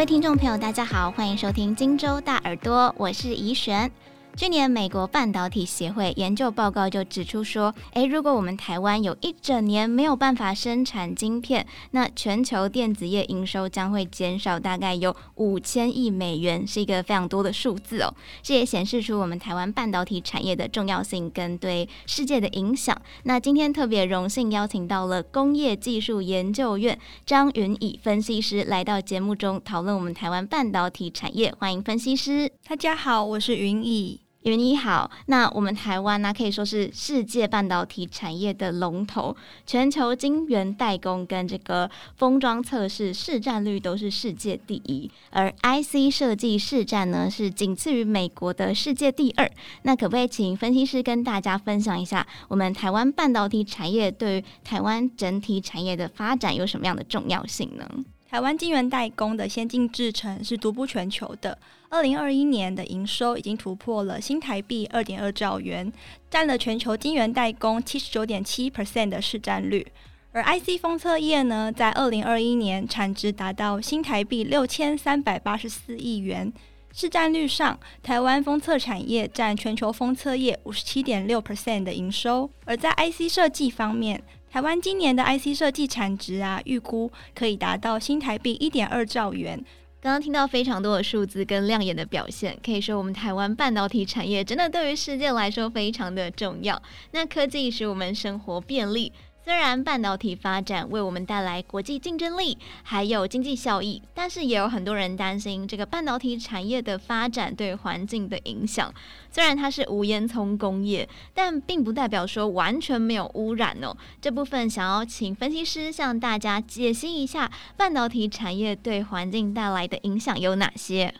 [0.00, 3.92] 各位听众朋友，大家好，欢迎收听荆州大耳朵，我是怡璇。
[4.36, 18.14] 去年，美国半导体协会研究报告就指出说，诶，如果我们台湾有一整年没有办法生产晶片，那全球电子业营收将会减少大概有五千亿美元，是一个非常多的数字哦。
[18.42, 22.98] 这也显示出我们台湾半导体产业的重要性跟对世界的影响。
[23.24, 32.50] 那今天特别荣幸邀请到了工业技术研究院张云颖分析师来到节目中讨论我们台湾半导体产业，欢迎分析师。
[32.66, 34.18] 大家好，我是云颖。
[34.42, 49.50] 云颖好，那我们台湾呢、可以说是世界半导体产业的龙头，全球晶圆代工跟这个封装测试市占率都是世界第一，而 IC 设计市占呢是仅次于美国的世界第二。
[49.82, 57.86] 那可不可以请分析师跟大家分享一下，我们台湾半导体产业对于台湾整体产业的发展有什么样的重要性呢？
[58.30, 61.58] 台湾晶圆代工的先进制程是独步全球的。
[61.88, 65.92] 二零二一年的营收已经突破了新台币二点二兆元，
[66.30, 69.84] 占了全球晶圆代工七十九点七 percent 的市占率。
[70.30, 76.52] 而 IC 封测业呢，在二零二一年产值达到新台币六千三百八十四亿元，
[76.92, 82.48] 市占率上，台湾封测产业占全球封测业五十七点六 percent 的营收。
[82.64, 89.64] 而在 IC 设计方面，台湾今年的 IC 设计产值啊，预估可以达到新台币一点二兆元。
[90.00, 96.82] 刚刚听到非常多的数字跟亮眼的表现，可以说我们台湾半导体产业真的对于世界来说非常的重要。
[97.12, 99.12] 那科技使我们生活便利。
[99.42, 108.92] 虽然半导体发展为我们带来国际竞争力，还有经济效益，但是也有很多人担心这个半导体产业的发展对环境的影响。
[109.30, 113.96] 虽然它是无烟囱工业，但并不代表说完全没有污染哦。
[114.20, 121.14] 这部分想要请分析师向大家解析一下半导体产业对环境带来的影响有哪些。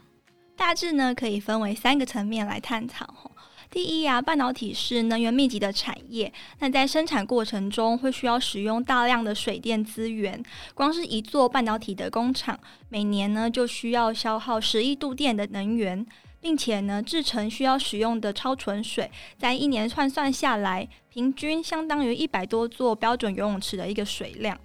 [0.57, 3.33] 大致呢可以分为三个层面来探讨。
[3.71, 10.43] 第一啊，半导体是能源密集的产业，那在生产过程中会需要使用大量的水电资源，
[10.75, 12.59] 光是一座半导体的工厂，
[12.89, 16.05] 每年呢就需要消耗十亿度电的能源，
[16.41, 19.09] 并且呢制成需要使用的超纯水，
[19.39, 24.59] 在一年换算下来，平均相当于一百多座标准游泳池的一个水量。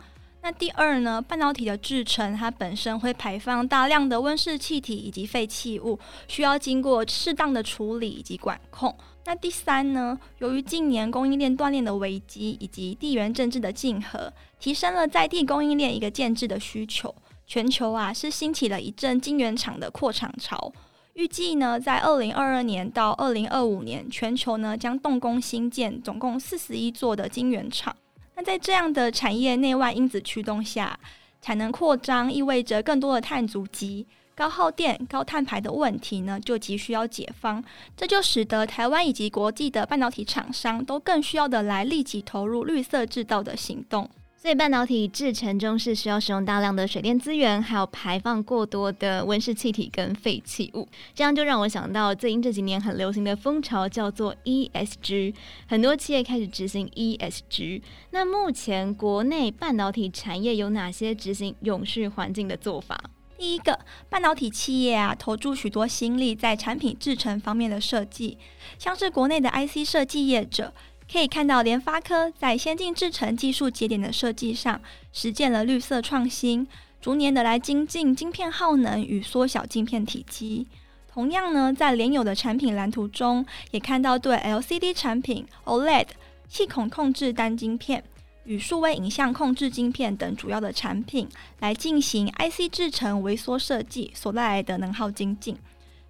[0.46, 5.98] 那第二呢，半导体的制程它本身会排放大量的温室气体以及废弃物，
[6.28, 8.96] 需要经过适当的处理以及管控。
[9.26, 17.16] 那第三呢，由于近年供应链断裂的危机以及地缘政治的竞合，提升了在地供应链一个建制的需求，
[17.48, 20.72] 全球啊是兴起了一阵晶圆厂的扩厂潮。
[21.16, 27.96] 预计呢，在二零二二年到二零二五年，全球呢将动工兴建总共四十一座的晶圆厂。
[28.36, 31.00] 那在这样的产业内外因子驱动下，
[31.42, 37.64] 产能扩张意味着更多的碳足迹、高耗电、高碳排的问题呢，就急需要解方。
[37.96, 44.10] 这就使得台湾以及国际的半导体厂商都更需要的来立即投入绿色制造的行动。
[44.46, 50.88] 所以半导体制成中是需要使用大量的水电资源，还有排放过多的温室气体跟废弃物。
[51.16, 55.34] 这样就让我想到最近这几年很流行的风潮叫做 ESG，
[55.68, 57.82] 很多企业开始执行 ESG。
[58.12, 63.02] 那目前国内半导体产业有哪些执行永续环境的做法？
[63.40, 63.80] 第一个，
[64.10, 68.38] 半导体企业啊，投注许多心力在产品制成方面的设计，
[68.78, 70.72] 像是国内的 IC 设计业者。
[71.12, 74.82] 可以看到，联发科在先进制程技术节点的设计上，
[75.14, 76.68] 实践了绿色创新，
[77.00, 80.68] 逐年的来精进晶片耗能与缩小晶片体积。
[81.08, 86.08] 同样呢，在联友的产品蓝图中，也看到对 LCD 产品、OLED、
[86.50, 88.04] 气孔控制单晶片
[88.44, 91.30] 与数位影像控制晶片等主要的产品，
[91.60, 95.56] 来进行 IC 制程微缩设计所带来的能耗精进。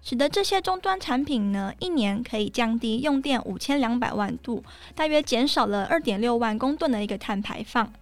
[0.02, 4.62] 使得这些终端产品呢，一年可以降低用电五千两百万度，
[4.94, 7.92] 大约减少了二点六万公吨的一个碳排放。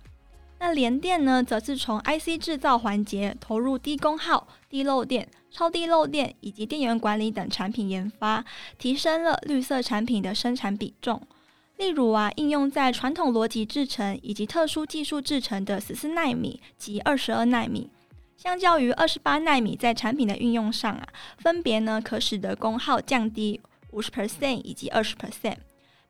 [0.61, 8.45] 那联电呢，则是从 IC 制造环节投入低功耗、低漏电、超低漏电以及电源管理等产品研发，
[8.79, 11.21] 提升了绿色产品的生产比重。
[11.77, 17.91] 例如啊，应用在传统逻辑制程以及特殊技术制程的十四纳米及二十二纳米。
[18.37, 21.09] 相较于二十八纳米，在产品的运用上啊，
[21.39, 23.61] 分别呢可使得功耗降低
[23.93, 25.57] 五十 percent 以及二十 percent，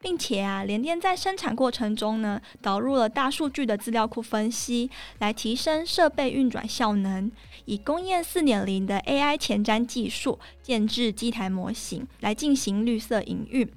[0.00, 7.30] 并且啊，联电在生产过程中呢，导入了大数据的资料库分析，来提升设备运转效能，
[7.66, 13.70] 以工业四点零的 AI 前瞻技术建置机台模型，来进行绿色营运。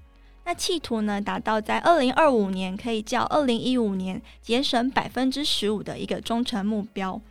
[0.46, 7.22] 那企图呢，达到在二零二五年可以较二零一五年节省百分之十五的一个中程目标。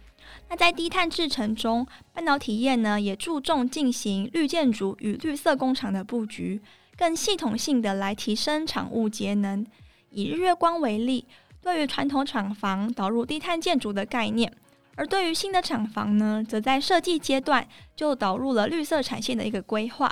[0.48, 6.60] 那在低碳制程中，半导体业呢也注重进行绿建筑与绿色工厂的布局，
[6.96, 9.66] 更系统性的来提升厂务节能。
[10.10, 11.26] 以日月光为例，
[11.60, 14.50] 对于传统厂房导入低碳建筑的概念，
[14.94, 17.66] 而对于新的厂房呢，则在设计阶段
[17.96, 20.08] 就导入了绿色产线的一个规划。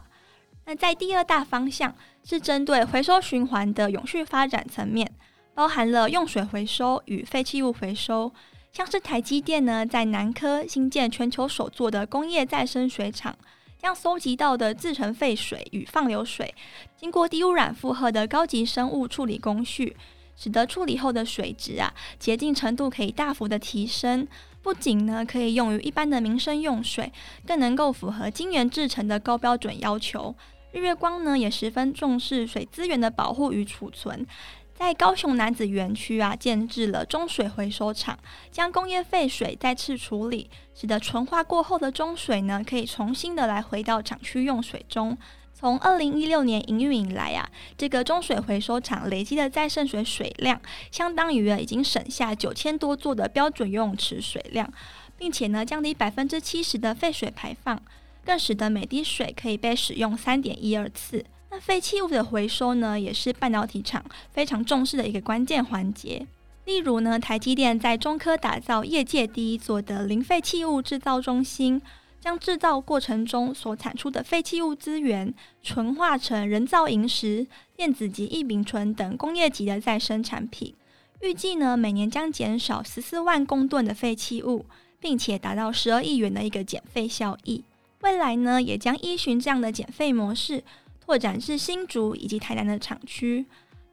[0.66, 1.94] 那在第二大方向
[2.24, 5.08] 是针对回收循环的永续发展层面，
[5.54, 8.32] 包含了用水回收与废弃物回收。
[8.74, 13.38] 像是台积电呢，在南科新建全球首座的工业再生水厂，
[13.78, 16.52] 将搜集到的制程废水与放流水，
[16.96, 19.96] 经过低污染负荷的高级生物处理工序，
[20.34, 24.26] 使得处理后的水质啊洁净程度可以大幅的提升。
[24.60, 27.12] 不仅呢可以用于一般的民生用水，
[27.46, 30.34] 更能够符合晶圆制程的高标准要求。
[30.72, 34.26] 日月光呢也十分重视水资源的保护与储存。
[34.74, 38.18] 在高雄男子园区啊，建置了中水回收厂，
[38.50, 45.16] 将工业废水再次处理，使得纯化过后的中水呢，可以重新的来回到厂区用水中。
[45.54, 47.48] 从二零一六年营运以来啊，
[47.78, 50.60] 这个中水回收厂累积的再生水水量，
[50.90, 54.70] 相当于啊已经省下九千多座的标准游泳池水量，
[55.16, 57.80] 并且呢降低百分之七十的废水排放，
[58.24, 61.24] 更使得每滴水可以被使用三点一二次。
[61.60, 66.26] 废弃物的回收呢，也是半导体厂非常重视的一个关键环节。
[66.64, 71.80] 例如呢，台积电在中科打造业界第一座的零废弃物制造中心，
[72.20, 77.46] 将制造过程中所产出的废弃物资源纯化成人造萤石、
[77.76, 80.74] 电子级异丙醇等工业级的再生产品。
[81.20, 84.64] 预计呢，每年将减少十四万公吨的废弃物，
[84.98, 87.62] 并且达到十二亿元的一个减废效益。
[88.00, 90.64] 未来呢，也将依循这样的减废模式。
[91.04, 93.44] 拓展至新竹以及台南的厂区。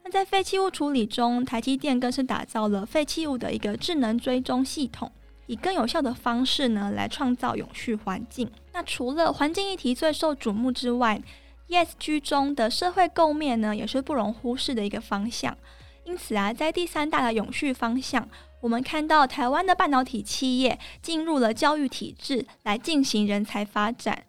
[0.04, 5.12] 那在废弃物处理中，台积电更是打造了废弃物的一个智能追踪系统，
[5.46, 8.50] 以更有效的方式呢来创造永续环境。
[8.72, 11.20] 那除了环境议题最受瞩目之外
[11.68, 15.56] ，ESG 中的社会构面呢也是不容忽视的一个方向。
[16.04, 18.28] 因此啊，在第三大的永续方向，
[18.60, 24.24] 我们看到台湾的半导体企业进入了教育体制来进行人才发展。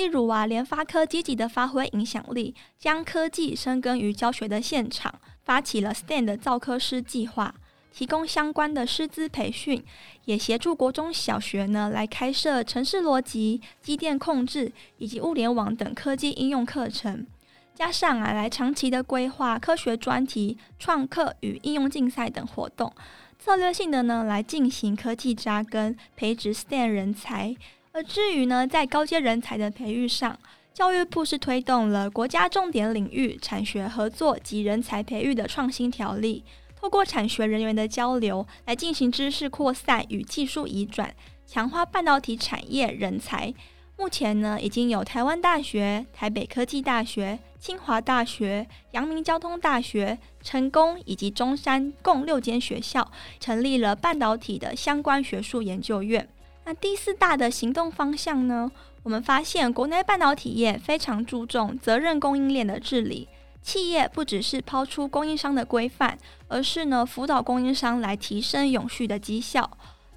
[0.00, 5.14] 例如啊，联发科积极的发挥影响力，将科技深耕于教学的现场，
[5.44, 7.54] 发起了 STEM 的造科师计划，
[7.92, 9.84] 提供相关的师资培训，
[10.24, 17.26] 也协助国中小学呢来开设程式逻辑、机电控制以及物联网等科技应用课程。
[17.74, 22.90] 加上啊，来长期的规划科学专题、创客与应用竞赛等活动，
[23.38, 27.54] 策略性的呢来进行科技扎根，培植 STEM 人才。
[27.92, 30.38] 而至于呢，在高阶人才的培育上，
[30.72, 36.44] 教育部是推动了国家重点领域产学合作及人才培育的创新条例，
[36.76, 41.12] 透过产学人员的交流来进行知识扩散与技术移转，
[41.44, 43.52] 强化半导体产业人才。
[43.96, 53.10] 目前呢，已经有台湾大学、台北科技大学、清华大学、阳明交通大学、成功以及中山共六间学校
[53.40, 56.26] 成立了半导体的相关学术研究院。
[56.70, 58.70] 那第四大的行动方向呢？
[59.02, 63.28] 我们发现国内半导体业非常注重责任供应链的治理，
[63.60, 66.16] 企业不只是抛出供应商的规范，
[66.46, 69.68] 而是呢辅导供应商来提升永续的绩效。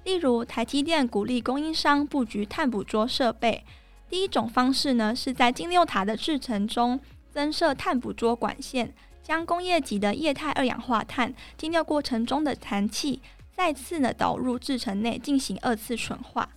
[0.04, 3.64] 例如，台积电鼓励供应商布局碳捕捉设备。
[4.08, 7.00] 第一种方式呢，是在金六塔的制程中
[7.32, 13.20] 增设碳捕捉管线，将工业级的液态二氧化碳精炼过程中的残气。
[13.56, 16.48] 再次呢导入制程内进行二次纯化。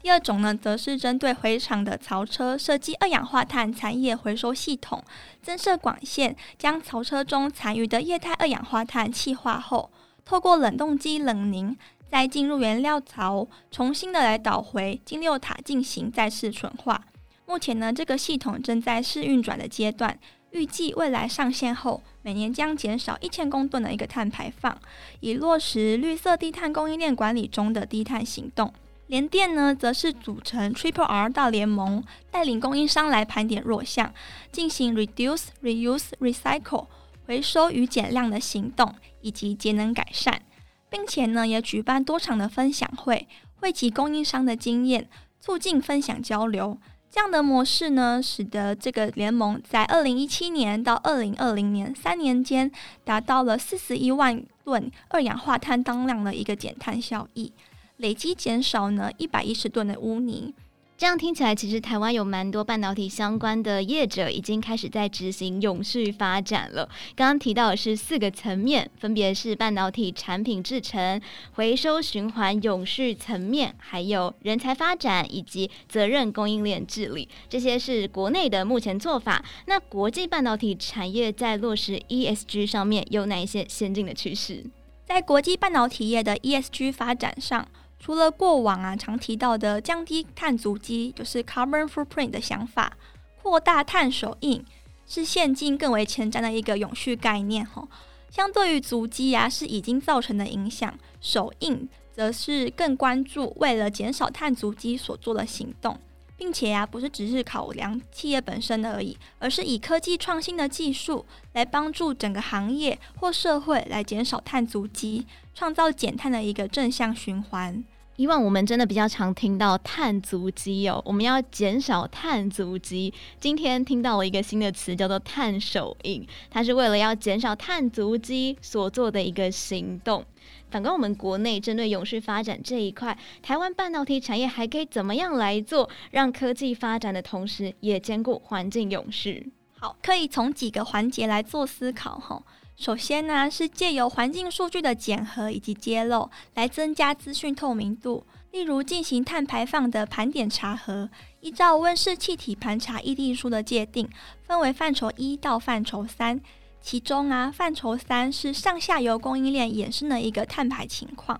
[0.00, 5.02] 第二种呢，则是针对回厂的槽车设计二氧化碳残液回收系统，
[5.42, 9.90] 增设管线，将槽车中残余的液态二氧化碳气化后，
[10.24, 11.76] 透过冷冻机冷凝，
[12.08, 17.04] 再进入原料槽，重新的来导回金六塔进行再次纯化。
[17.46, 20.16] 目前呢，这个系统正在试运转的阶段。
[20.50, 24.80] 预计未来上线后，每年将减少一千公吨的一个碳排放，
[25.20, 28.72] 以落实绿色低碳供应链管理中的低碳行动。
[29.08, 34.12] 联电呢，则是组成 Triple R 大联盟，带领供应商来盘点弱项，
[34.52, 36.86] 进行 Reduce、Reuse、Recycle
[37.26, 40.42] 回收与减量的行动，以及节能改善，
[40.90, 43.26] 并且呢，也举办多场的分享会，
[43.56, 45.08] 汇集供应商的经验，
[45.40, 46.78] 促进分享交流。
[47.10, 52.70] 这样的模式呢，使得这个联盟在二零一七年到二零二零年三年间，
[53.02, 57.52] 达到了四十一万吨二氧化碳当量的一个减碳效益，
[57.96, 60.54] 累计减少呢一百一十吨的污泥。
[60.98, 66.88] 这样听起来，其实台湾有蛮多半导体相关的业者已经开始在执行永续发展了。
[67.14, 77.28] 刚刚提到的是四个层面，分别是半导体产品制程、回收循环、永续层面，还有人才发展以及责任供应链治理。
[77.48, 79.44] 这些是国内的目前做法。
[79.66, 84.64] 那国际半导体产业在落实 ESG 上面有哪一些先进的趋势？
[85.06, 87.68] 在国际半导体业的 ESG 发展上。
[87.98, 92.96] 除了过往啊常提到的降低碳足迹，就是 carbon footprint 的想法，
[93.42, 94.64] 扩大碳手印
[95.06, 97.64] 是现今更为前瞻的一个永续概念。
[97.64, 97.88] 吼，
[98.30, 105.98] 相对于足迹啊是已经造成的影响，手印则是更关注为了减少碳足迹所做的行动，
[106.38, 115.26] 并且啊不是只是考量企业本身的而已，而是以科技创新的技术来帮助整个行业或社会来减少碳足迹。
[115.54, 117.84] 创造减碳的一个正向循环。
[118.18, 123.14] 以往我们真的比较常听到碳足迹哦，我们要减少碳足迹。
[123.38, 130.24] 今天听到了一个新的词，叫做碳手印，它是为了要减少碳足迹所做的一个行动。
[130.68, 139.52] 反观我们国内针对永续发展这一块，台湾半导体产业还可以怎么样来做，让科技发展的同时也兼顾环境永续？
[139.78, 142.42] 好，可以从几个环节来做思考哈。
[142.78, 148.24] 首先呢，是借由环境数据的检核以及揭露，来增加资讯透明度。
[148.52, 154.08] 例如进行碳排放的盘点查核，依照温室气体盘查议定书的界定，
[154.44, 156.40] 分为范畴一到范畴三。
[156.80, 161.38] 其中啊，范畴三是上下游供应链衍生的一个碳排情况。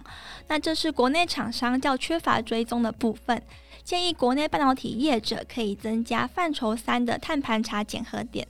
[0.49, 3.41] 那这是国内厂商较缺乏追踪的部分，
[3.85, 8.49] 建议国内半导体业者可以增加范畴三的碳盘查检核点。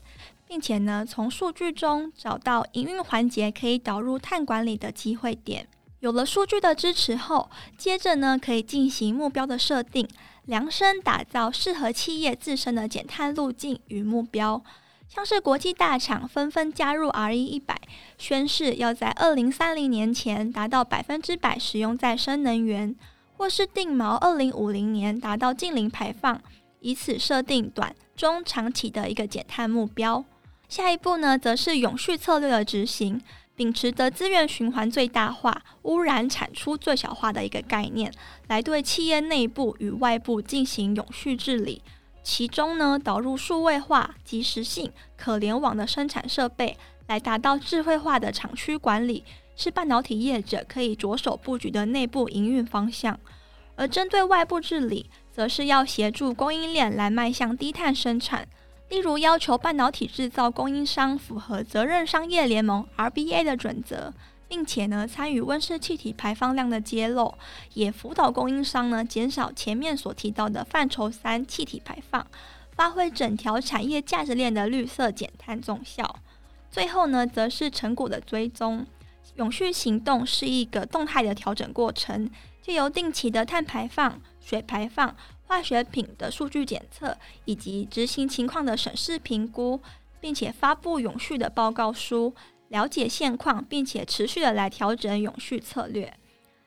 [0.49, 5.69] 并且呢，从数据中找到营运环节可以导入碳管理的机会点。
[6.01, 10.09] 有了数据的支持后，接着呢，可以进行目标的设定，
[10.47, 14.63] 量身打造适合企业自身的减碳路径与目标。
[15.09, 17.63] 像是国际大厂纷纷加入 RE100，
[18.17, 22.95] 宣誓要在二零三零年前达到百分之百使用再生能源，
[23.37, 26.41] 或是定锚二零五零年达到净零排放，
[26.81, 30.25] 以此设定短、中、长期的一个减碳目标。
[30.69, 33.21] 下一步呢，则是永续策略的执行，
[33.57, 38.13] 秉持的资源循环最大化、污染产出最小化的一个概念，
[38.49, 41.83] 来对企业内部与外部进行永续治理。
[42.23, 49.25] 其中呢，导入数位化、即时性、可联网的生产设备，来达到智慧化的厂区管理，
[49.57, 53.19] 是半导体业者可以着手布局的内部营运方向。
[53.77, 58.47] 而针对外部治理，则是要协助供应链来迈向低碳生产。
[58.89, 64.15] 例如，要求半导体制造供应商符合责任商业联盟 （RBA） 的准则，
[64.49, 67.35] 并且呢参与温室气体排放量的揭露，
[67.75, 72.27] 也辅导供应商呢减少前面所提到的范畴三气体排放，
[72.73, 76.17] 发挥整条产业价值链的绿色减碳总效。
[76.71, 78.87] 最后呢，则是成果的追踪。
[79.35, 82.29] 永续行动是一个动态的调整过程，
[82.63, 85.15] 借由定期的碳排放、水排放。
[85.47, 89.81] 化学品的数据检测以及执行情况的审视评估，
[90.21, 92.35] 并且发布永续的报告书，
[92.69, 96.13] 了解现况，并且持续的来调整永续策略。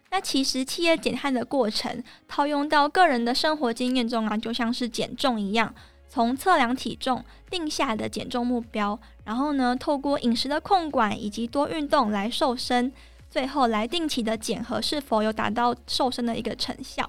[0.10, 5.72] 那其实企业减碳的过程，套用到个人的生活经验中啊，就像是减重一样，
[6.10, 12.92] 从测量体重、定下的减重目标，然后呢，透过饮食的控管以及多运动来瘦身，
[13.30, 17.08] 最后来定期的检核是否有达到瘦身的一个成效。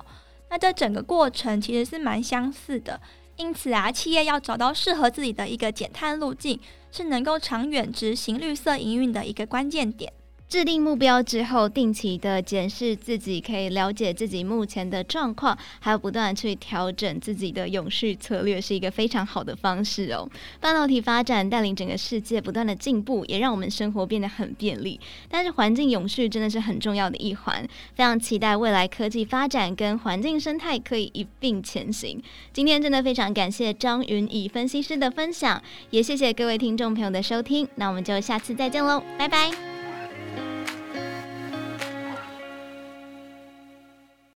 [0.52, 3.00] 那这整个过程其实是蛮相似的，
[3.37, 10.12] 因此啊，企业要找到适合自己的一个减碳路径，是能够长远执行绿色营运的一个关键点。
[10.52, 20.28] 制定目标之后，定期的检视自己，可以了解自己目前的状况，还有不断去调整自己的永续策略，是一个非常好的方式哦。
[20.61, 25.00] 半导体发展带领整个世界不断的进步，也让我们生活变得很便利。
[25.30, 32.23] 但是环境永续真的是很重要的一环，非常期待未来科技发展跟环境生态可以一并前行。
[32.52, 37.66] 今天真的非常感谢张云仪分析师的分享，也谢谢各位听众朋友的收听。
[37.76, 39.72] 那我们就下次再见喽，拜拜。